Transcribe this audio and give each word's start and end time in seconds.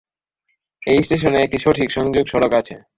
এই 0.83 0.99
স্টেশনে 1.03 1.39
একটি 1.41 1.57
সঠিক 1.57 1.89
সংযোগ 1.91 2.25
সড়ক 2.27 2.51
আছে। 2.53 2.75